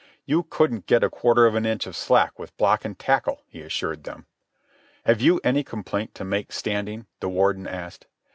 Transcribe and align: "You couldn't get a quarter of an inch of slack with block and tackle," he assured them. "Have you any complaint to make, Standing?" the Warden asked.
"You 0.25 0.41
couldn't 0.41 0.87
get 0.87 1.03
a 1.03 1.11
quarter 1.11 1.45
of 1.45 1.53
an 1.53 1.63
inch 1.63 1.85
of 1.85 1.95
slack 1.95 2.39
with 2.39 2.57
block 2.57 2.83
and 2.83 2.97
tackle," 2.97 3.43
he 3.47 3.61
assured 3.61 4.03
them. 4.03 4.25
"Have 5.05 5.21
you 5.21 5.39
any 5.43 5.63
complaint 5.63 6.15
to 6.15 6.23
make, 6.25 6.51
Standing?" 6.51 7.05
the 7.19 7.29
Warden 7.29 7.67
asked. 7.67 8.07